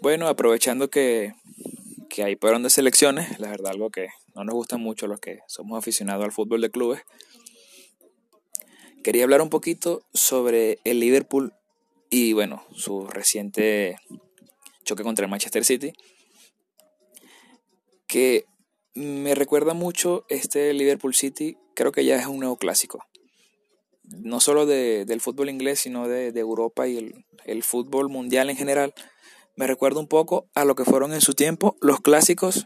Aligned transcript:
Bueno, 0.00 0.28
aprovechando 0.28 0.90
que, 0.90 1.34
que 2.08 2.22
hay 2.22 2.36
fueron 2.36 2.62
de 2.62 2.70
selecciones, 2.70 3.38
la 3.40 3.50
verdad 3.50 3.72
algo 3.72 3.90
que 3.90 4.08
no 4.34 4.44
nos 4.44 4.54
gusta 4.54 4.76
mucho 4.76 5.06
los 5.06 5.20
que 5.20 5.40
somos 5.48 5.78
aficionados 5.78 6.24
al 6.24 6.32
fútbol 6.32 6.60
de 6.60 6.70
clubes, 6.70 7.02
quería 9.02 9.24
hablar 9.24 9.42
un 9.42 9.50
poquito 9.50 10.02
sobre 10.14 10.78
el 10.84 11.00
Liverpool 11.00 11.52
y 12.10 12.32
bueno, 12.32 12.64
su 12.74 13.06
reciente 13.06 13.96
choque 14.84 15.02
contra 15.02 15.24
el 15.24 15.30
Manchester 15.30 15.64
City, 15.64 15.92
que 18.06 18.46
me 18.94 19.34
recuerda 19.34 19.74
mucho 19.74 20.24
este 20.28 20.72
Liverpool 20.72 21.14
City, 21.14 21.56
creo 21.74 21.92
que 21.92 22.04
ya 22.04 22.16
es 22.16 22.26
un 22.26 22.38
nuevo 22.38 22.56
clásico. 22.56 23.04
No 24.02 24.40
solo 24.40 24.64
de, 24.64 25.04
del 25.04 25.20
fútbol 25.20 25.50
inglés, 25.50 25.80
sino 25.80 26.08
de, 26.08 26.32
de 26.32 26.40
Europa 26.40 26.88
y 26.88 26.96
el, 26.96 27.24
el, 27.44 27.62
fútbol 27.62 28.08
mundial 28.08 28.48
en 28.48 28.56
general. 28.56 28.94
Me 29.58 29.66
recuerda 29.66 29.98
un 29.98 30.06
poco 30.06 30.48
a 30.54 30.64
lo 30.64 30.76
que 30.76 30.84
fueron 30.84 31.12
en 31.12 31.20
su 31.20 31.34
tiempo 31.34 31.76
los 31.80 32.00
clásicos 32.00 32.64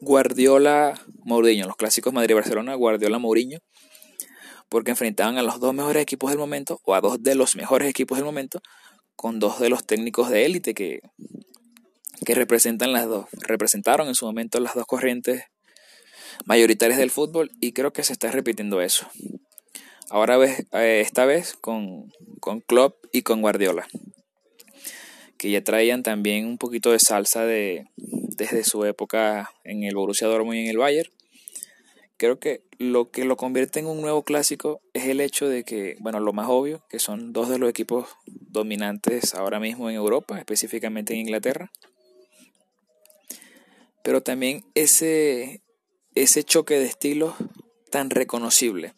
Guardiola-Mourinho, 0.00 1.66
los 1.66 1.76
clásicos 1.76 2.14
Madrid-Barcelona, 2.14 2.74
Guardiola-Mourinho, 2.74 3.58
porque 4.70 4.92
enfrentaban 4.92 5.36
a 5.36 5.42
los 5.42 5.60
dos 5.60 5.74
mejores 5.74 6.02
equipos 6.02 6.30
del 6.30 6.38
momento, 6.38 6.80
o 6.84 6.94
a 6.94 7.02
dos 7.02 7.22
de 7.22 7.34
los 7.34 7.54
mejores 7.54 7.90
equipos 7.90 8.16
del 8.16 8.24
momento, 8.24 8.62
con 9.14 9.40
dos 9.40 9.60
de 9.60 9.68
los 9.68 9.84
técnicos 9.84 10.30
de 10.30 10.46
élite 10.46 10.72
que, 10.72 11.00
que 12.24 12.34
representan 12.34 12.94
las 12.94 13.06
dos, 13.06 13.26
representaron 13.32 14.08
en 14.08 14.14
su 14.14 14.24
momento 14.24 14.60
las 14.60 14.74
dos 14.74 14.86
corrientes 14.86 15.42
mayoritarias 16.46 16.98
del 16.98 17.10
fútbol 17.10 17.50
y 17.60 17.72
creo 17.72 17.92
que 17.92 18.04
se 18.04 18.14
está 18.14 18.30
repitiendo 18.30 18.80
eso. 18.80 19.06
Ahora 20.08 20.38
ves, 20.38 20.64
eh, 20.72 21.02
esta 21.04 21.26
vez 21.26 21.52
con, 21.60 22.10
con 22.40 22.62
Klopp 22.62 23.04
y 23.12 23.20
con 23.20 23.42
Guardiola, 23.42 23.86
que 25.38 25.50
ya 25.50 25.64
traían 25.64 26.02
también 26.02 26.46
un 26.46 26.58
poquito 26.58 26.92
de 26.92 26.98
salsa 26.98 27.44
de, 27.46 27.86
desde 27.96 28.64
su 28.64 28.84
época 28.84 29.50
en 29.64 29.84
el 29.84 29.94
Borussia 29.94 30.26
Dortmund 30.26 30.56
y 30.56 30.60
en 30.62 30.68
el 30.68 30.78
Bayern. 30.78 31.10
Creo 32.16 32.38
que 32.38 32.62
lo 32.78 33.10
que 33.10 33.24
lo 33.24 33.36
convierte 33.36 33.78
en 33.78 33.86
un 33.86 34.00
nuevo 34.00 34.24
clásico 34.24 34.80
es 34.92 35.06
el 35.06 35.20
hecho 35.20 35.48
de 35.48 35.64
que, 35.64 35.96
bueno, 36.00 36.20
lo 36.20 36.32
más 36.32 36.48
obvio, 36.48 36.82
que 36.90 36.98
son 36.98 37.32
dos 37.32 37.48
de 37.48 37.58
los 37.58 37.70
equipos 37.70 38.08
dominantes 38.26 39.34
ahora 39.34 39.60
mismo 39.60 39.88
en 39.88 39.96
Europa, 39.96 40.38
específicamente 40.38 41.14
en 41.14 41.20
Inglaterra 41.20 41.70
pero 44.08 44.22
también 44.22 44.64
ese, 44.74 45.60
ese 46.14 46.42
choque 46.42 46.78
de 46.78 46.86
estilos 46.86 47.34
tan 47.90 48.08
reconocible, 48.08 48.94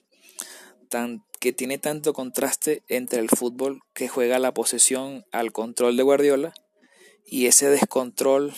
tan, 0.89 1.25
que 1.41 1.53
tiene 1.53 1.79
tanto 1.79 2.13
contraste 2.13 2.83
entre 2.89 3.19
el 3.19 3.31
fútbol 3.31 3.81
que 3.95 4.09
juega 4.09 4.39
la 4.39 4.53
posesión 4.53 5.25
al 5.33 5.53
control 5.53 5.97
de 5.97 6.03
Guardiola 6.03 6.53
y 7.25 7.47
ese 7.47 7.71
descontrol 7.71 8.53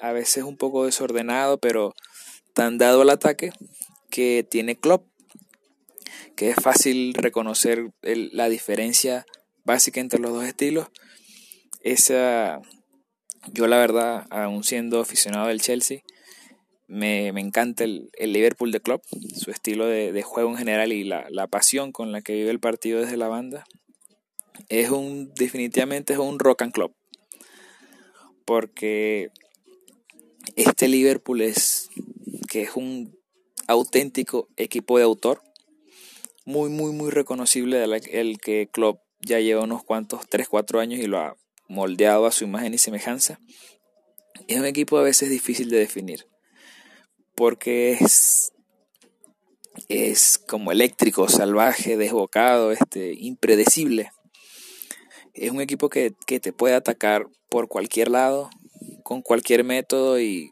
a 0.00 0.12
veces 0.12 0.44
un 0.44 0.56
poco 0.56 0.86
desordenado, 0.86 1.58
pero 1.58 1.94
tan 2.54 2.78
dado 2.78 3.02
al 3.02 3.10
ataque 3.10 3.52
que 4.08 4.46
tiene 4.48 4.78
Klopp, 4.78 5.06
que 6.36 6.50
es 6.50 6.56
fácil 6.56 7.14
reconocer 7.14 7.90
la 8.02 8.48
diferencia 8.48 9.26
básica 9.64 10.00
entre 10.00 10.20
los 10.20 10.32
dos 10.32 10.44
estilos. 10.44 10.88
Esa, 11.82 12.60
yo 13.52 13.66
la 13.66 13.78
verdad, 13.78 14.26
aún 14.30 14.62
siendo 14.62 15.00
aficionado 15.00 15.48
del 15.48 15.60
Chelsea, 15.60 16.02
me, 16.88 17.28
encanta 17.28 17.84
el, 17.84 18.10
Liverpool 18.18 18.72
de 18.72 18.80
club, 18.80 19.02
su 19.36 19.50
estilo 19.50 19.86
de, 19.86 20.22
juego 20.22 20.50
en 20.50 20.56
general 20.56 20.92
y 20.92 21.04
la, 21.04 21.26
la, 21.30 21.46
pasión 21.46 21.92
con 21.92 22.12
la 22.12 22.22
que 22.22 22.34
vive 22.34 22.50
el 22.50 22.60
partido 22.60 23.00
desde 23.00 23.16
la 23.16 23.28
banda. 23.28 23.64
Es 24.68 24.90
un, 24.90 25.32
definitivamente 25.34 26.14
es 26.14 26.18
un 26.18 26.38
rock 26.38 26.62
and 26.62 26.72
club. 26.72 26.94
Porque 28.44 29.30
este 30.56 30.88
Liverpool 30.88 31.42
es, 31.42 31.90
que 32.48 32.62
es 32.62 32.70
un 32.74 33.16
auténtico 33.66 34.48
equipo 34.56 34.96
de 34.96 35.04
autor, 35.04 35.42
muy, 36.46 36.70
muy, 36.70 36.92
muy 36.92 37.10
reconocible, 37.10 37.84
el 37.84 38.38
que 38.38 38.68
Klopp 38.72 39.02
ya 39.20 39.40
lleva 39.40 39.64
unos 39.64 39.84
cuantos, 39.84 40.26
3, 40.28 40.48
4 40.48 40.80
años 40.80 41.00
y 41.00 41.06
lo 41.06 41.18
ha 41.18 41.36
moldeado 41.68 42.24
a 42.24 42.32
su 42.32 42.44
imagen 42.44 42.72
y 42.72 42.78
semejanza. 42.78 43.38
Es 44.46 44.58
un 44.58 44.64
equipo 44.64 44.96
a 44.96 45.02
veces 45.02 45.28
difícil 45.28 45.68
de 45.68 45.78
definir, 45.78 46.26
porque 47.38 47.92
es, 47.92 48.52
es 49.88 50.38
como 50.48 50.72
eléctrico, 50.72 51.28
salvaje, 51.28 51.96
desbocado, 51.96 52.72
este, 52.72 53.14
impredecible. 53.14 54.10
Es 55.34 55.52
un 55.52 55.60
equipo 55.60 55.88
que, 55.88 56.14
que 56.26 56.40
te 56.40 56.52
puede 56.52 56.74
atacar 56.74 57.28
por 57.48 57.68
cualquier 57.68 58.10
lado, 58.10 58.50
con 59.04 59.22
cualquier 59.22 59.62
método 59.62 60.20
y 60.20 60.50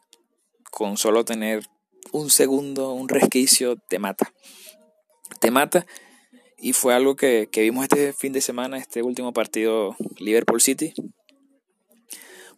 con 0.71 0.97
solo 0.97 1.25
tener 1.25 1.67
un 2.13 2.31
segundo, 2.31 2.93
un 2.93 3.09
resquicio, 3.09 3.75
te 3.89 3.99
mata. 3.99 4.33
Te 5.41 5.51
mata 5.51 5.85
y 6.57 6.73
fue 6.73 6.95
algo 6.95 7.17
que, 7.17 7.49
vimos 7.53 7.83
este 7.83 8.13
fin 8.13 8.33
de 8.33 8.41
semana, 8.41 8.79
este 8.79 9.03
último 9.03 9.33
partido 9.33 9.97
Liverpool 10.19 10.61
City. 10.61 10.95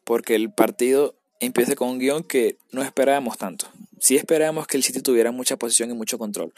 Porque 0.05 0.35
el 0.35 0.53
partido 0.53 1.15
empieza 1.41 1.77
con 1.77 1.89
un 1.89 1.99
guion 1.99 2.25
que 2.25 2.59
no 2.73 2.83
esperábamos 2.83 3.39
tanto. 3.39 3.71
Sí 4.01 4.17
esperábamos 4.17 4.67
que 4.67 4.77
el 4.77 4.83
City 4.83 5.01
tuviera 5.01 5.33
mucha 5.33 5.57
posición 5.57 5.91
y 5.91 5.95
mucho 5.95 6.19
control. 6.19 6.53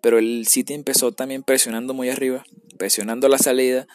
Pero 0.00 0.18
el 0.18 0.46
City 0.46 0.74
empezó 0.74 1.12
también 1.12 1.42
presionando 1.42 1.94
muy 1.94 2.10
arriba, 2.10 2.44
presionando 2.78 3.28
la 3.28 3.38
salida, 3.38 3.86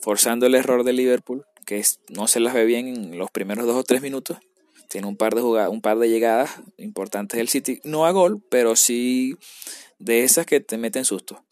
forzando 0.00 0.46
el 0.46 0.54
error 0.54 0.84
de 0.84 0.92
Liverpool, 0.92 1.44
que 1.66 1.82
no 2.08 2.28
se 2.28 2.40
las 2.40 2.54
ve 2.54 2.64
bien 2.64 2.88
en 2.88 3.18
los 3.18 3.30
primeros 3.30 3.66
dos 3.66 3.76
o 3.76 3.84
tres 3.84 4.02
minutos. 4.02 4.38
Tiene 4.88 5.06
un 5.06 5.16
par 5.16 5.34
de 5.34 5.42
jugadas, 5.42 5.70
un 5.70 5.82
par 5.82 5.98
de 5.98 6.08
llegadas 6.08 6.50
importantes 6.78 7.38
del 7.38 7.48
City. 7.48 7.80
No 7.84 8.06
a 8.06 8.10
gol, 8.12 8.42
pero 8.48 8.76
sí 8.76 9.36
de 9.98 10.24
esas 10.24 10.46
que 10.46 10.60
te 10.60 10.78
meten 10.78 11.04
susto 11.04 11.44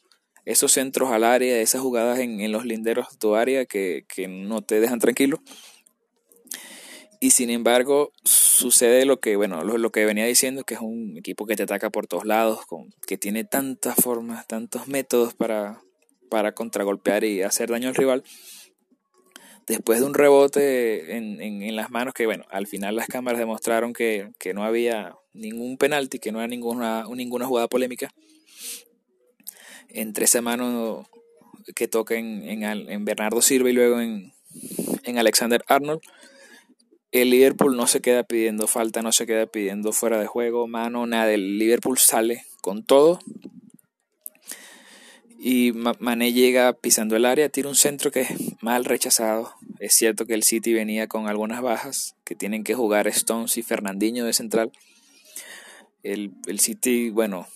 esos 0.47 0.73
centros 0.73 1.11
al 1.11 1.25
área, 1.25 1.61
esas 1.61 1.83
jugadas 1.83 2.21
en, 2.21 2.51
los 2.53 2.65
linderos 2.65 3.11
de 3.11 3.19
tu 3.19 3.35
área 3.35 3.67
que, 3.67 4.07
no 4.29 4.63
te 4.63 4.81
dejan 4.81 5.01
tranquilo. 5.01 5.43
Y 7.21 7.31
sin 7.31 7.51
embargo, 7.51 8.13
sucede 8.25 9.07
lo 9.07 9.21
que, 9.21 9.37
bueno, 9.37 9.63
lo, 9.65 9.91
que 9.91 10.05
venía 10.05 10.27
diciendo, 10.27 10.65
que 10.65 10.75
es 10.75 10.81
un 10.81 11.17
equipo 11.17 11.47
que 11.47 11.57
te 11.57 11.63
ataca 11.63 11.91
por 11.91 12.07
todos 12.07 12.25
lados, 12.25 12.67
con, 12.67 12.93
que 13.07 13.17
tiene 13.17 13.45
tantas 13.45 13.97
formas, 13.97 14.47
tantos 14.47 14.89
métodos 14.89 15.35
para, 15.35 15.81
para 16.29 16.53
contragolpear 16.53 17.25
y 17.25 17.43
hacer 17.43 17.71
daño 17.71 17.89
al 17.89 17.95
rival. 17.95 18.23
Después 19.67 19.99
de 19.99 20.07
un 20.07 20.15
rebote 20.15 21.17
en, 21.17 21.41
en, 21.41 21.75
las 21.75 21.91
manos, 21.91 22.15
que 22.15 22.27
bueno, 22.27 22.45
al 22.51 22.67
final 22.67 22.95
las 22.95 23.09
cámaras 23.09 23.41
demostraron 23.41 23.93
que, 23.93 24.31
que 24.39 24.55
no 24.55 24.65
había 24.65 25.17
ningún 25.33 25.77
penalti, 25.77 26.19
que 26.21 26.31
no 26.31 26.39
era 26.39 26.47
ninguna, 26.47 27.05
ninguna 27.13 27.47
jugada 27.47 27.67
polémica 27.67 28.13
entre 29.89 30.27
esa 30.27 30.41
mano 30.41 31.09
que 31.75 31.89
toca 31.89 32.15
en, 32.15 32.63
en, 32.63 33.05
Bernardo 33.05 33.43
Silva 33.43 33.71
y 33.71 33.73
luego 33.73 34.01
en, 34.01 34.33
en 35.05 35.19
Alexander 35.19 35.65
Arnold. 35.67 36.01
El 37.23 37.31
Liverpool 37.31 37.77
no 37.77 37.87
se 37.87 38.01
queda 38.01 38.25
pidiendo 38.25 38.67
falta, 38.67 39.03
no 39.03 39.13
se 39.13 39.27
queda 39.27 39.47
pidiendo 39.47 39.93
fuera 39.93 40.19
de 40.19 40.27
juego, 40.27 40.67
mano, 40.67 41.07
nada. 41.07 41.33
El 41.33 41.59
Liverpool 41.59 41.99
sale 41.99 42.45
con 42.61 42.85
todo. 42.85 43.21
Y 45.39 45.73
Mané 45.73 46.33
llega 46.33 46.73
pisando 46.73 47.15
el 47.15 47.25
área, 47.25 47.49
tira 47.49 47.69
un 47.69 47.75
centro 47.75 48.11
que 48.11 48.23
es 48.23 48.31
mal 48.63 48.85
rechazado. 48.85 49.53
Es 49.79 49.95
cierto 49.95 50.27
que 50.27 50.35
el 50.35 50.43
City 50.43 50.73
venía 50.73 51.07
con 51.07 51.29
algunas 51.29 51.63
bajas, 51.63 52.17
que 52.25 52.35
tienen 52.35 52.65
que 52.65 52.75
jugar 52.75 53.07
Stones 53.09 53.57
y 53.57 53.63
Fernandinho 53.63 54.25
de 54.25 54.33
central. 54.33 54.73
El, 56.03 56.33
el 56.47 56.59
City, 56.61 57.11
bueno, 57.11 57.47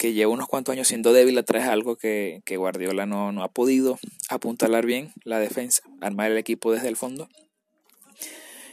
que 0.00 0.14
lleva 0.14 0.32
unos 0.32 0.48
cuantos 0.48 0.72
años 0.72 0.88
siendo 0.88 1.12
débil 1.12 1.36
atrás 1.36 1.68
algo 1.68 1.94
que, 1.94 2.42
Guardiola 2.48 3.04
no, 3.04 3.32
no, 3.32 3.42
ha 3.42 3.52
podido 3.52 3.98
apuntalar 4.30 4.86
bien 4.86 5.12
la 5.24 5.38
defensa, 5.38 5.82
armar 6.00 6.30
el 6.30 6.38
equipo 6.38 6.72
desde 6.72 6.88
el 6.88 6.96
fondo. 6.96 7.28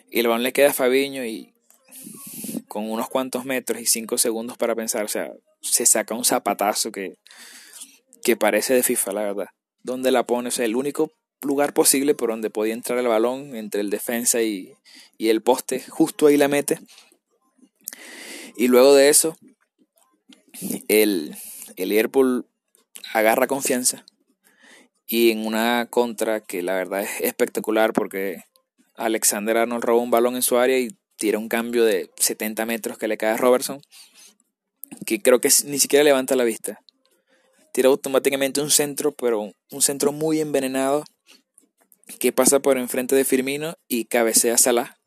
Y 0.09 0.19
el 0.19 0.27
balón 0.27 0.43
le 0.43 0.53
queda 0.53 0.69
a 0.69 0.73
Fabiño 0.73 1.25
y 1.25 1.53
con 2.67 2.89
unos 2.89 3.09
cuantos 3.09 3.45
metros 3.45 3.81
y 3.81 3.85
cinco 3.85 4.17
segundos 4.17 4.57
para 4.57 4.75
pensar, 4.75 5.05
o 5.05 5.07
sea, 5.07 5.31
se 5.61 5.85
saca 5.85 6.15
un 6.15 6.25
zapatazo 6.25 6.91
que, 6.91 7.17
que 8.23 8.35
parece 8.35 8.73
de 8.73 8.83
FIFA, 8.83 9.11
la 9.13 9.21
verdad. 9.21 9.47
Donde 9.83 10.11
la 10.11 10.25
pone, 10.25 10.49
o 10.49 10.51
sea, 10.51 10.65
el 10.65 10.75
único 10.75 11.11
lugar 11.41 11.73
posible 11.73 12.15
por 12.15 12.29
donde 12.29 12.49
podía 12.49 12.73
entrar 12.73 12.99
el 12.99 13.07
balón 13.07 13.55
entre 13.55 13.81
el 13.81 13.89
defensa 13.89 14.41
y, 14.41 14.73
y 15.17 15.29
el 15.29 15.41
poste, 15.41 15.83
justo 15.87 16.27
ahí 16.27 16.37
la 16.37 16.47
mete. 16.47 16.79
Y 18.55 18.69
luego 18.69 18.95
de 18.95 19.09
eso, 19.09 19.37
el, 20.87 21.35
Liverpool 21.77 22.47
agarra 23.13 23.47
confianza 23.47 24.05
y 25.05 25.31
en 25.31 25.45
una 25.45 25.87
contra 25.89 26.41
que 26.41 26.61
la 26.63 26.73
verdad 26.73 27.03
es 27.03 27.21
espectacular 27.21 27.93
porque 27.93 28.43
Alexander 28.97 29.57
Arnold 29.57 29.83
roba 29.83 30.01
un 30.01 30.11
balón 30.11 30.35
en 30.35 30.41
su 30.41 30.57
área 30.57 30.77
y 30.79 30.89
tira 31.15 31.39
un 31.39 31.49
cambio 31.49 31.85
de 31.85 32.11
70 32.17 32.65
metros 32.65 32.97
que 32.97 33.07
le 33.07 33.17
cae 33.17 33.31
a 33.31 33.37
Robertson, 33.37 33.81
que 35.05 35.21
creo 35.21 35.39
que 35.39 35.49
ni 35.65 35.79
siquiera 35.79 36.03
levanta 36.03 36.35
la 36.35 36.43
vista. 36.43 36.81
Tira 37.73 37.89
automáticamente 37.89 38.61
un 38.61 38.71
centro, 38.71 39.11
pero 39.11 39.51
un 39.71 39.81
centro 39.81 40.11
muy 40.11 40.39
envenenado 40.39 41.03
que 42.19 42.31
pasa 42.31 42.59
por 42.59 42.77
enfrente 42.77 43.15
de 43.15 43.25
Firmino 43.25 43.75
y 43.87 44.05
cabecea 44.05 44.57
Salah. 44.57 44.97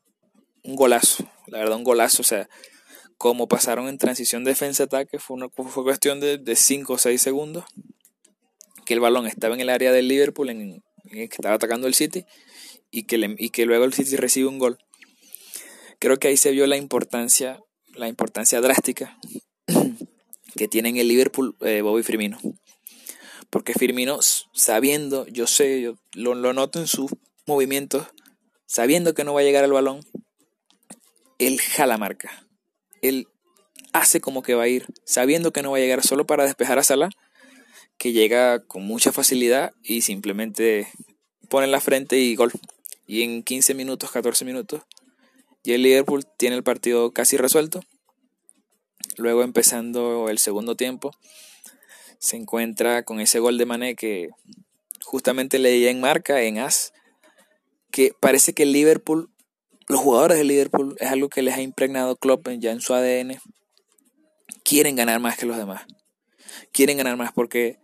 un 0.63 0.75
golazo, 0.75 1.25
la 1.47 1.59
verdad 1.59 1.77
un 1.77 1.83
golazo, 1.83 2.21
o 2.21 2.25
sea, 2.25 2.47
como 3.17 3.47
pasaron 3.47 3.87
en 3.87 3.97
transición 3.97 4.43
defensa-ataque, 4.43 5.19
fue, 5.19 5.35
una, 5.35 5.49
fue 5.49 5.83
cuestión 5.83 6.19
de 6.19 6.55
5 6.55 6.93
o 6.93 6.97
6 6.97 7.21
segundos, 7.21 7.65
que 8.85 8.93
el 8.93 8.99
balón 8.99 9.27
estaba 9.27 9.55
en 9.55 9.61
el 9.61 9.69
área 9.69 9.91
del 9.91 10.07
Liverpool, 10.07 10.49
en, 10.49 10.83
que 11.09 11.23
estaba 11.23 11.55
atacando 11.55 11.87
el 11.87 11.93
City, 11.93 12.25
y 12.91 13.03
que, 13.03 13.35
y 13.37 13.49
que 13.49 13.65
luego 13.65 13.85
el 13.85 13.93
City 13.93 14.15
recibe 14.17 14.47
un 14.47 14.59
gol. 14.59 14.77
Creo 15.99 16.17
que 16.17 16.27
ahí 16.27 16.37
se 16.37 16.51
vio 16.51 16.67
la 16.67 16.77
importancia, 16.77 17.59
la 17.95 18.07
importancia 18.07 18.59
drástica 18.61 19.17
que 20.55 20.67
tiene 20.67 20.89
en 20.89 20.97
el 20.97 21.07
Liverpool 21.07 21.55
eh, 21.61 21.81
Bobby 21.81 22.03
Firmino. 22.03 22.37
Porque 23.49 23.73
Firmino, 23.73 24.19
sabiendo, 24.21 25.27
yo 25.27 25.47
sé, 25.47 25.81
yo 25.81 25.95
lo, 26.13 26.35
lo 26.35 26.53
noto 26.53 26.79
en 26.79 26.87
sus 26.87 27.11
movimientos, 27.45 28.07
sabiendo 28.65 29.13
que 29.13 29.23
no 29.23 29.33
va 29.33 29.41
a 29.41 29.43
llegar 29.43 29.63
al 29.63 29.73
balón, 29.73 30.05
él 31.37 31.59
jala 31.59 31.97
marca. 31.97 32.47
Él 33.01 33.27
hace 33.93 34.21
como 34.21 34.41
que 34.41 34.53
va 34.53 34.63
a 34.63 34.67
ir, 34.67 34.85
sabiendo 35.05 35.51
que 35.51 35.63
no 35.63 35.71
va 35.71 35.77
a 35.77 35.81
llegar 35.81 36.03
solo 36.03 36.25
para 36.25 36.45
despejar 36.45 36.79
a 36.79 36.83
Salah, 36.83 37.09
que 37.97 38.13
llega 38.13 38.65
con 38.65 38.83
mucha 38.83 39.11
facilidad 39.11 39.73
y 39.83 40.01
simplemente 40.01 40.87
pone 41.49 41.67
la 41.67 41.81
frente 41.81 42.17
y 42.17 42.35
gol. 42.35 42.51
Y 43.11 43.23
en 43.23 43.43
15 43.43 43.73
minutos, 43.73 44.09
14 44.09 44.45
minutos, 44.45 44.83
y 45.65 45.73
el 45.73 45.83
Liverpool 45.83 46.25
tiene 46.37 46.55
el 46.55 46.63
partido 46.63 47.11
casi 47.11 47.35
resuelto. 47.35 47.81
Luego 49.17 49.43
empezando 49.43 50.29
el 50.29 50.39
segundo 50.39 50.77
tiempo, 50.77 51.11
se 52.19 52.37
encuentra 52.37 53.03
con 53.03 53.19
ese 53.19 53.39
gol 53.39 53.57
de 53.57 53.65
Mané 53.65 53.95
que 53.97 54.29
justamente 55.03 55.59
leía 55.59 55.91
en 55.91 55.99
marca, 55.99 56.41
en 56.43 56.59
As, 56.59 56.93
que 57.91 58.13
parece 58.17 58.53
que 58.53 58.63
el 58.63 58.71
Liverpool, 58.71 59.29
los 59.89 59.99
jugadores 59.99 60.37
del 60.37 60.47
Liverpool, 60.47 60.95
es 61.01 61.11
algo 61.11 61.27
que 61.27 61.41
les 61.41 61.55
ha 61.55 61.61
impregnado 61.61 62.15
Klopp 62.15 62.47
ya 62.59 62.71
en 62.71 62.79
su 62.79 62.93
ADN. 62.93 63.41
Quieren 64.63 64.95
ganar 64.95 65.19
más 65.19 65.37
que 65.37 65.45
los 65.45 65.57
demás. 65.57 65.81
Quieren 66.71 66.95
ganar 66.95 67.17
más 67.17 67.33
porque 67.33 67.77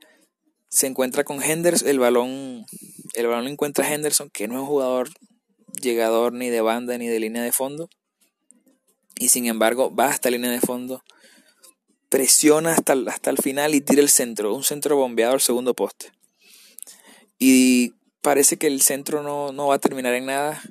se 0.70 0.88
encuentra 0.88 1.26
con 1.26 1.44
Henderson, 1.44 1.90
el 1.90 2.00
balón, 2.00 2.66
el 3.18 3.26
balón 3.26 3.46
lo 3.46 3.50
encuentra 3.50 3.86
a 3.86 3.94
Henderson, 3.94 4.30
que 4.30 4.48
no 4.48 4.54
es 4.54 4.62
un 4.62 4.68
jugador 4.68 5.10
llegador 5.82 6.34
ni 6.34 6.50
de 6.50 6.62
banda 6.62 6.98
ni 7.00 7.08
de 7.08 7.20
línea 7.20 7.42
de 7.42 7.52
fondo. 7.52 7.90
Y 9.20 9.30
sin 9.30 9.48
embargo 9.48 9.94
va 9.94 10.06
hasta 10.06 10.30
línea 10.30 10.52
de 10.52 10.62
fondo, 10.62 11.04
presiona 12.10 12.74
hasta, 12.74 12.94
hasta 13.08 13.32
el 13.32 13.38
final 13.38 13.74
y 13.74 13.82
tira 13.82 14.02
el 14.02 14.10
centro, 14.10 14.54
un 14.54 14.64
centro 14.64 14.96
bombeado 14.98 15.34
al 15.34 15.42
segundo 15.42 15.74
poste. 15.74 16.12
Y 17.40 17.94
parece 18.22 18.58
que 18.58 18.68
el 18.68 18.82
centro 18.82 19.24
no, 19.24 19.52
no 19.52 19.68
va 19.68 19.76
a 19.76 19.80
terminar 19.80 20.14
en 20.14 20.28
nada 20.28 20.62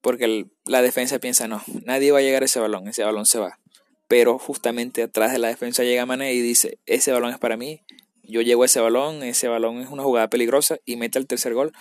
porque 0.00 0.46
la 0.64 0.82
defensa 0.82 1.20
piensa, 1.20 1.46
no, 1.46 1.62
nadie 1.84 2.10
va 2.10 2.18
a 2.18 2.22
llegar 2.22 2.42
a 2.42 2.46
ese 2.46 2.58
balón, 2.58 2.88
ese 2.88 3.04
balón 3.04 3.26
se 3.26 3.38
va. 3.38 3.60
Pero 4.08 4.40
justamente 4.40 5.04
atrás 5.04 5.32
de 5.32 5.38
la 5.38 5.48
defensa 5.48 5.84
llega 5.84 6.04
Mané 6.04 6.34
y 6.34 6.40
dice, 6.40 6.78
ese 6.86 7.12
balón 7.12 7.30
es 7.30 7.38
para 7.38 7.56
mí, 7.56 7.82
yo 8.28 8.42
llego 8.42 8.62
a 8.62 8.66
ese 8.66 8.80
balón, 8.80 9.22
ese 9.22 9.48
balón 9.48 9.80
es 9.80 9.88
una 9.88 10.02
jugada 10.02 10.28
peligrosa 10.28 10.78
y 10.84 10.96
mete 10.96 11.18
el 11.18 11.26
tercer 11.26 11.54
gol. 11.54 11.72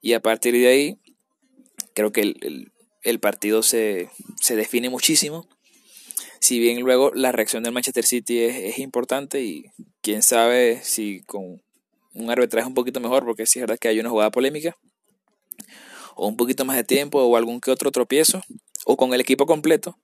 Y 0.00 0.12
a 0.12 0.20
partir 0.20 0.54
de 0.54 0.66
ahí, 0.68 0.98
creo 1.94 2.12
que 2.12 2.34
el, 3.02 3.20
partido 3.20 3.62
se, 3.62 4.10
define 4.48 4.90
muchísimo. 4.90 5.48
Si 6.40 6.58
bien 6.58 6.80
luego 6.80 7.12
la 7.14 7.32
reacción 7.32 7.62
del 7.62 7.72
Manchester 7.72 8.04
City 8.04 8.40
es, 8.40 8.56
es 8.56 8.78
importante 8.78 9.42
y 9.42 9.64
quién 10.00 10.22
sabe 10.22 10.80
si 10.82 11.22
con 11.22 11.62
un 12.14 12.30
arbitraje 12.30 12.66
un 12.66 12.74
poquito 12.74 13.00
mejor, 13.00 13.24
porque 13.24 13.46
si 13.46 13.58
es 13.58 13.62
verdad 13.62 13.78
que 13.78 13.88
hay 13.88 14.00
una 14.00 14.10
jugada 14.10 14.30
polémica, 14.30 14.76
o 16.14 16.28
un 16.28 16.36
poquito 16.36 16.64
más 16.64 16.76
de 16.76 16.84
tiempo, 16.84 17.22
o 17.22 17.36
algún 17.36 17.60
que 17.60 17.70
otro 17.70 17.90
tropiezo, 17.90 18.40
o 18.84 18.96
con 18.96 19.12
el 19.12 19.20
equipo 19.20 19.46
completo, 19.46 19.98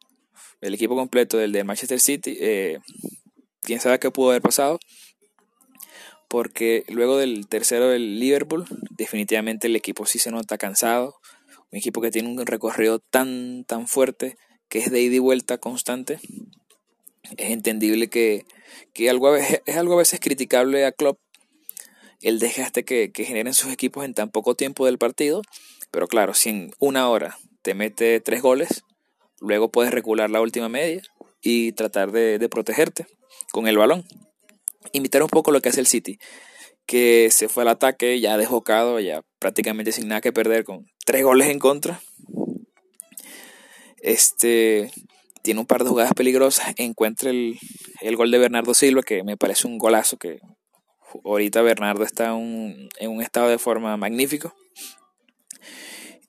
el 0.60 0.74
equipo 0.74 0.94
completo 0.94 1.38
del 1.38 1.52
de 1.52 1.64
Manchester 1.64 2.00
City, 2.00 2.36
eh, 2.40 2.78
quién 3.62 3.80
sabe 3.80 3.98
qué 3.98 4.10
pudo 4.10 4.30
haber 4.30 4.42
pasado, 4.42 4.78
porque 6.32 6.84
luego 6.88 7.18
del 7.18 7.46
tercero 7.46 7.90
del 7.90 8.18
Liverpool, 8.18 8.64
definitivamente 8.88 9.66
el 9.66 9.76
equipo 9.76 10.06
sí 10.06 10.18
se 10.18 10.30
nota 10.30 10.56
cansado, 10.56 11.16
un 11.70 11.78
equipo 11.78 12.00
que 12.00 12.10
tiene 12.10 12.30
un 12.30 12.46
recorrido 12.46 13.00
tan, 13.00 13.64
tan 13.66 13.86
fuerte, 13.86 14.38
que 14.70 14.78
es 14.78 14.90
de 14.90 15.02
ida 15.02 15.16
y 15.16 15.18
vuelta 15.18 15.58
constante, 15.58 16.20
es 17.36 17.50
entendible 17.50 18.08
que, 18.08 18.46
que 18.94 19.10
algo 19.10 19.36
es 19.36 19.76
algo 19.76 19.92
a 19.92 19.98
veces 19.98 20.20
criticable 20.20 20.86
a 20.86 20.92
Klopp 20.92 21.18
el 22.22 22.38
desgaste 22.38 22.86
que, 22.86 23.12
que 23.12 23.24
generen 23.24 23.52
sus 23.52 23.70
equipos 23.70 24.02
en 24.06 24.14
tan 24.14 24.30
poco 24.30 24.54
tiempo 24.54 24.86
del 24.86 24.96
partido. 24.96 25.42
Pero 25.90 26.06
claro, 26.06 26.32
si 26.32 26.48
en 26.48 26.70
una 26.78 27.10
hora 27.10 27.36
te 27.60 27.74
mete 27.74 28.20
tres 28.20 28.40
goles, 28.40 28.84
luego 29.38 29.70
puedes 29.70 29.92
recular 29.92 30.30
la 30.30 30.40
última 30.40 30.70
media 30.70 31.02
y 31.42 31.72
tratar 31.72 32.10
de, 32.10 32.48
protegerte 32.48 33.06
con 33.50 33.66
el 33.66 33.76
balón. 33.76 34.06
Imitar 34.92 35.22
un 35.22 35.28
poco 35.28 35.52
lo 35.52 35.60
que 35.60 35.68
hace 35.68 35.80
el 35.80 35.86
City, 35.86 36.18
que 36.86 37.30
se 37.30 37.48
fue 37.48 37.62
al 37.62 37.68
ataque 37.68 38.20
ya 38.20 38.36
desbocado, 38.36 39.00
ya 39.00 39.22
prácticamente 39.38 39.92
sin 39.92 40.08
nada 40.08 40.20
que 40.20 40.32
perder, 40.32 40.64
con 40.64 40.86
tres 41.04 41.22
goles 41.22 41.48
en 41.48 41.58
contra. 41.58 42.00
Este 43.98 44.90
tiene 45.42 45.60
un 45.60 45.66
par 45.66 45.82
de 45.82 45.90
jugadas 45.90 46.14
peligrosas, 46.14 46.74
encuentra 46.76 47.30
el, 47.30 47.58
el 48.00 48.16
gol 48.16 48.30
de 48.30 48.38
Bernardo 48.38 48.74
Silva, 48.74 49.02
que 49.02 49.24
me 49.24 49.36
parece 49.36 49.66
un 49.66 49.78
golazo 49.78 50.16
que 50.16 50.40
ahorita 51.24 51.62
Bernardo 51.62 52.04
está 52.04 52.30
en 52.30 53.10
un 53.10 53.22
estado 53.22 53.48
de 53.48 53.58
forma 53.58 53.96
magnífico. 53.96 54.54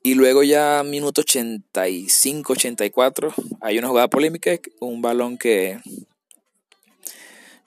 Y 0.06 0.14
luego 0.14 0.42
ya 0.42 0.82
minuto 0.84 1.22
85-84 1.22 3.32
hay 3.62 3.78
una 3.78 3.88
jugada 3.88 4.08
polémica, 4.08 4.50
un 4.80 5.00
balón 5.00 5.38
que 5.38 5.80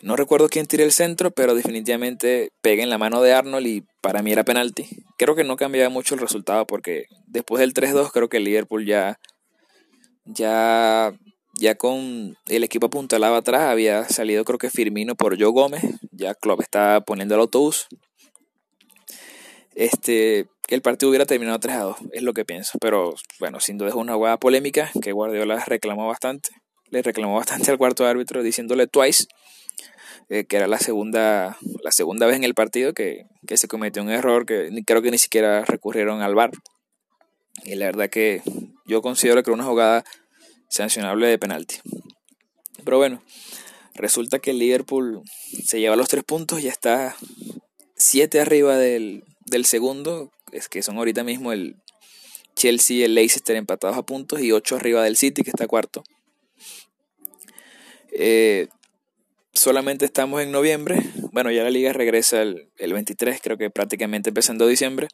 no 0.02 0.16
recuerdo 0.16 0.50
quién 0.50 0.68
tiró 0.68 0.84
el 0.84 0.92
centro, 0.92 1.32
pero 1.32 1.56
definitivamente 1.56 2.52
pega 2.62 2.84
en 2.84 2.90
la 2.90 2.98
mano 2.98 3.22
de 3.22 3.34
Arnold 3.34 3.66
y 3.66 3.84
para 4.02 4.22
mí 4.22 4.32
era 4.32 4.44
penalti. 4.44 4.88
Creo 5.18 5.36
que 5.36 5.44
no 5.44 5.56
cambiaba 5.56 5.90
mucho 5.90 6.16
el 6.16 6.22
resultado 6.22 6.68
porque 6.68 7.06
después 7.26 7.60
del 7.60 7.74
3-2 7.74 8.12
creo 8.12 8.30
que 8.30 8.38
el 8.38 8.44
Liverpool 8.44 8.86
ya 8.86 9.20
ya 10.26 11.14
ya 11.60 11.76
con 11.76 12.38
el 12.48 12.64
equipo 12.64 12.88
apuntalado 12.88 13.36
atrás 13.36 13.62
había 13.62 14.08
salido 14.08 14.46
creo 14.46 14.60
que 14.60 14.70
Firmino 14.70 15.16
por 15.16 15.40
Joe 15.40 15.52
Gómez, 15.52 15.84
ya 16.12 16.36
Klopp 16.36 16.62
está 16.62 17.02
poniendo 17.02 17.36
el 17.36 17.42
autobús. 17.42 17.88
Este, 19.74 20.48
el 20.70 20.82
partido 20.82 21.10
hubiera 21.10 21.26
terminado 21.26 21.60
3 21.60 21.76
a 21.76 21.80
2, 21.82 21.98
es 22.12 22.24
lo 22.24 22.34
que 22.34 22.46
pienso. 22.46 22.78
Pero 22.80 23.16
bueno, 23.40 23.60
sin 23.60 23.78
duda 23.78 23.90
es 23.90 23.96
una 23.96 24.16
jugada 24.16 24.38
polémica 24.38 24.92
que 25.02 25.12
Guardiola 25.12 25.64
reclamó 25.66 26.08
bastante. 26.08 26.50
Le 26.90 27.02
reclamó 27.02 27.36
bastante 27.36 27.72
al 27.72 27.78
cuarto 27.78 28.06
árbitro 28.06 28.44
diciéndole 28.44 28.88
twice 28.88 29.28
eh, 30.30 30.44
que 30.44 30.58
era 30.58 30.68
la 30.68 30.80
segunda, 30.80 31.58
la 31.84 31.92
segunda 31.92 32.26
vez 32.26 32.36
en 32.36 32.44
el 32.44 32.54
partido 32.54 32.94
que, 32.94 33.26
que 33.48 33.56
se 33.56 33.68
cometió 33.68 34.02
un 34.02 34.10
error 34.10 34.46
que 34.46 34.70
creo 34.86 35.02
que 35.02 35.12
ni 35.12 35.18
siquiera 35.18 35.64
recurrieron 35.64 36.22
al 36.22 36.36
VAR. 36.36 36.52
Y 37.64 37.76
la 37.76 37.86
verdad 37.86 38.10
que 38.10 38.42
yo 38.86 39.02
considero 39.02 39.42
que 39.42 39.50
era 39.50 39.56
una 39.56 39.64
jugada 39.64 40.04
sancionable 40.70 41.28
de 41.28 41.40
penalti. 41.40 41.78
Pero 42.84 42.98
bueno, 42.98 43.24
resulta 43.96 44.40
que 44.40 44.52
el 44.52 44.60
Liverpool 44.60 45.22
se 45.66 45.80
lleva 45.80 45.96
los 45.96 46.10
tres 46.10 46.24
puntos, 46.24 46.62
ya 46.62 46.72
está 46.72 47.16
siete 47.96 48.40
arriba 48.40 48.78
del, 48.78 49.24
segundo, 49.64 50.32
es 50.52 50.70
que 50.70 50.84
son 50.84 50.98
ahorita 50.98 51.24
mismo 51.24 51.52
el 51.52 51.76
Chelsea 52.56 52.98
y 52.98 53.04
el 53.04 53.16
Leicester 53.16 53.56
empatados 53.56 53.98
a 53.98 54.04
puntos 54.04 54.42
y 54.42 54.52
ocho 54.52 54.76
arriba 54.76 55.04
del 55.04 55.18
City 55.18 55.44
que 55.44 55.50
está 55.50 55.68
cuarto. 55.68 56.04
Eh, 58.20 58.68
solamente 59.54 60.04
estamos 60.04 60.42
en 60.42 60.52
noviembre, 60.52 61.00
bueno 61.32 61.52
ya 61.52 61.64
la 61.64 61.70
liga 61.70 61.94
regresa 61.94 62.42
el, 62.42 62.68
el 62.78 62.94
23, 62.94 63.40
creo 63.44 63.58
que 63.60 63.70
prácticamente 63.70 64.30
empezando 64.30 64.66
diciembre, 64.66 65.08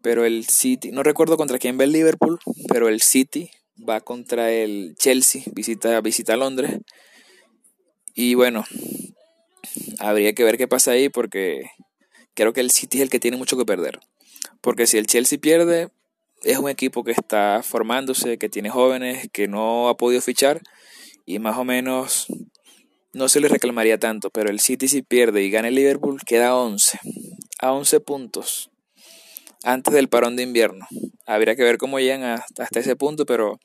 pero 0.00 0.24
el 0.24 0.46
City, 0.46 0.90
no 0.90 1.02
recuerdo 1.02 1.36
contra 1.36 1.58
quién 1.58 1.78
va 1.78 1.84
el 1.84 1.92
Liverpool, 1.92 2.38
pero 2.68 2.88
el 2.88 3.02
City 3.02 3.50
va 3.76 4.00
contra 4.00 4.50
el 4.52 4.94
Chelsea, 4.96 5.42
visita, 5.52 6.00
visita 6.00 6.36
Londres. 6.38 6.78
Y 8.14 8.34
bueno, 8.34 8.64
habría 9.98 10.32
que 10.32 10.44
ver 10.44 10.56
qué 10.56 10.66
pasa 10.66 10.92
ahí 10.92 11.10
porque 11.10 11.72
creo 12.32 12.54
que 12.54 12.60
el 12.60 12.70
City 12.70 12.98
es 12.98 13.02
el 13.02 13.10
que 13.10 13.20
tiene 13.20 13.36
mucho 13.36 13.58
que 13.58 13.66
perder. 13.66 14.00
Porque 14.62 14.86
si 14.86 14.96
el 14.96 15.06
Chelsea 15.06 15.38
pierde, 15.38 15.90
es 16.42 16.56
un 16.56 16.70
equipo 16.70 17.04
que 17.04 17.12
está 17.12 17.62
formándose, 17.62 18.38
que 18.38 18.48
tiene 18.48 18.70
jóvenes, 18.70 19.28
que 19.30 19.46
no 19.46 19.90
ha 19.90 19.96
podido 19.98 20.22
fichar 20.22 20.62
y 21.26 21.38
más 21.38 21.58
o 21.58 21.64
menos 21.64 22.26
no 23.12 23.28
se 23.28 23.40
le 23.40 23.48
reclamaría 23.48 23.98
tanto. 23.98 24.30
Pero 24.30 24.50
el 24.50 24.60
City 24.60 24.88
si 24.88 25.02
pierde 25.02 25.42
y 25.42 25.50
gana 25.50 25.68
el 25.68 25.74
Liverpool, 25.74 26.20
queda 26.24 26.48
a 26.48 26.56
11. 26.56 27.00
A 27.60 27.72
11 27.72 28.00
puntos 28.00 28.70
antes 29.66 29.92
del 29.92 30.08
parón 30.08 30.36
de 30.36 30.44
invierno. 30.44 30.86
Habría 31.26 31.56
que 31.56 31.64
ver 31.64 31.76
cómo 31.76 31.98
llegan 31.98 32.22
hasta, 32.22 32.78
ese 32.78 32.94
punto, 32.94 33.26
pero 33.26 33.58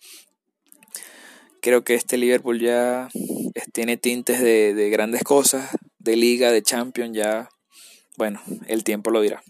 creo 1.62 1.84
que 1.84 1.94
este 1.94 2.18
Liverpool 2.18 2.60
ya 2.60 3.08
tiene 3.72 3.98
tintes 3.98 4.42
de, 4.42 4.74
de 4.74 4.90
grandes 4.90 5.24
cosas, 5.24 5.70
de 6.00 6.16
liga, 6.16 6.52
de 6.52 6.64
champion, 6.64 7.14
ya, 7.14 7.50
bueno, 8.18 8.42
el 8.68 8.84
tiempo 8.84 9.12
lo 9.12 9.22
dirá. 9.22 9.44